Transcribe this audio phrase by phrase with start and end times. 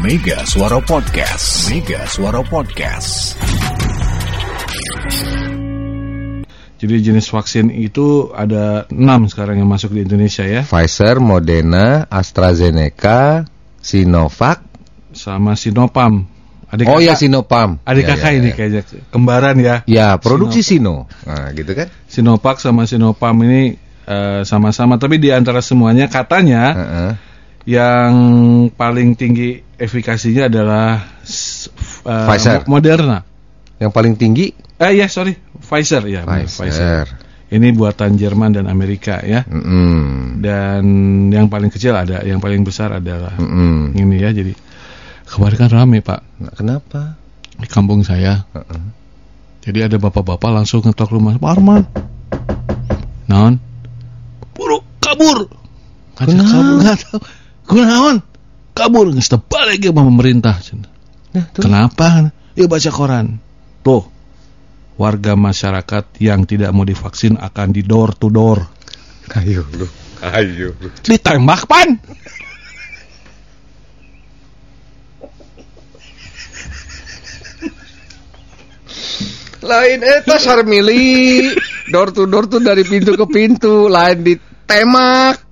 [0.00, 1.70] Mega Suara Podcast.
[1.70, 3.38] Mega Suara Podcast.
[6.80, 13.46] Jadi jenis vaksin itu ada enam sekarang yang masuk di Indonesia ya, Pfizer, Moderna, AstraZeneca,
[13.78, 14.60] Sinovac.
[15.14, 16.26] sama Sinopam.
[16.74, 17.70] Adik oh ya kakak- Sinopam.
[17.86, 18.54] Adik Ya, kakak ya, ini ya.
[18.58, 18.82] kayaknya
[19.14, 19.76] kembaran ya.
[19.86, 21.06] Ya, produksi Sino.
[21.22, 21.86] Nah, gitu kan?
[22.10, 27.10] Sinovac sama Sinopam ini eh, sama-sama, tapi di antara semuanya katanya Heeh.
[27.64, 28.12] Yang
[28.70, 32.64] paling tinggi efikasinya adalah eh, Pfizer.
[32.68, 33.18] Mo- Moderna.
[33.80, 36.26] Yang paling tinggi Eh ya sorry, Pfizer ya.
[36.26, 37.06] Pfizer.
[37.48, 39.46] Ini buatan Jerman dan Amerika ya.
[39.46, 40.42] Mm-mm.
[40.42, 40.82] Dan
[41.30, 43.94] yang paling kecil ada, yang paling besar adalah Mm-mm.
[43.94, 44.34] ini ya.
[44.34, 44.50] Jadi
[45.24, 47.14] kemarin kan rame pak Nah, kenapa?
[47.54, 48.42] di kampung saya.
[48.50, 48.82] Heeh.
[49.62, 51.82] Jadi ada bapak-bapak langsung ngetok rumah Pak Arman.
[53.24, 53.56] Naon?
[54.52, 55.48] Buru kabur.
[56.18, 56.44] Kenapa?
[56.44, 57.18] kabur tahu.
[57.64, 58.20] Kunaon?
[58.74, 60.58] Kabur geus teu balik ge sama pemerintah.
[60.58, 60.90] cenah.
[61.34, 61.62] Nah, tuh.
[61.62, 62.34] Kenapa?
[62.58, 63.38] Ya baca koran.
[63.82, 64.04] Tuh.
[64.94, 68.62] Warga masyarakat yang tidak mau divaksin akan di door to door.
[69.34, 69.86] Ayo lu.
[70.22, 70.88] Ayo lu.
[71.02, 71.98] Ditembak pan.
[79.64, 81.50] Lain eta sarmili.
[81.90, 85.43] Door to door tuh dari pintu ke pintu, lain ditemak.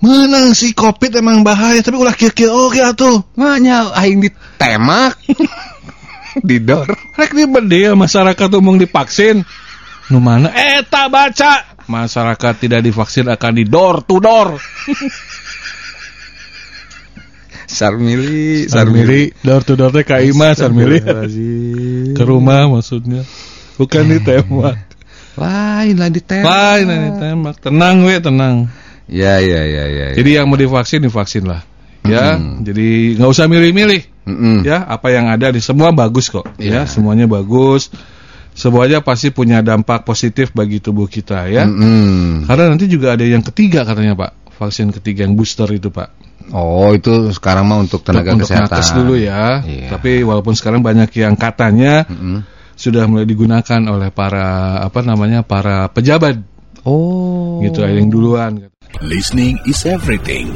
[0.00, 3.20] Menang si Covid emang bahaya tapi ulah kieu-kieu oge atuh.
[3.36, 5.20] Makanya aing ditemak.
[6.48, 6.88] di door.
[7.18, 9.44] Rek di bedil masyarakat umum divaksin.
[10.08, 10.48] Nu mana?
[10.54, 11.84] Eta baca.
[11.90, 14.56] Masyarakat tidak divaksin akan di door to door.
[17.70, 20.98] Sarmili, Sarmili, door to door teh ka imah Sarmili.
[22.16, 23.22] Ke rumah maksudnya.
[23.78, 24.76] Bukan ditembak.
[25.38, 26.50] Lain lah ditembak.
[26.50, 27.54] Lain yang ditembak.
[27.62, 28.66] Tenang we, tenang.
[29.10, 30.06] Ya, ya, ya, ya.
[30.14, 30.16] ya.
[30.16, 31.66] Jadi yang mau divaksin divaksin lah.
[32.00, 32.62] Ya, Hmm.
[32.64, 34.02] jadi nggak usah milih-milih.
[34.24, 34.56] Mm-mm.
[34.62, 36.46] Ya, apa yang ada di semua bagus kok.
[36.56, 36.88] Ya, Ya.
[36.88, 37.90] semuanya bagus.
[38.50, 41.66] Semuanya pasti punya dampak positif bagi tubuh kita ya.
[41.66, 42.46] Mm-mm.
[42.46, 46.08] Karena nanti juga ada yang ketiga katanya Pak, vaksin ketiga yang booster itu Pak.
[46.50, 48.74] Oh, itu sekarang mah untuk tenaga untuk kesehatan.
[48.74, 49.62] nakes dulu ya.
[49.62, 49.88] Iya.
[49.92, 52.42] Tapi walaupun sekarang banyak yang katanya Mm-mm.
[52.74, 56.40] sudah mulai digunakan oleh para apa namanya para pejabat
[56.80, 57.60] Oh.
[57.60, 58.72] gitu ada yang duluan.
[58.98, 60.50] Listening is everything.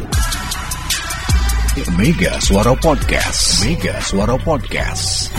[1.97, 3.63] Mega Suara Podcast.
[3.65, 5.31] Mega Suara Podcast.